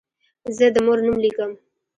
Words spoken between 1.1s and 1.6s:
لیکم.